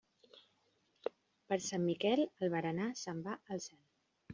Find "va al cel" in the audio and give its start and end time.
3.31-3.85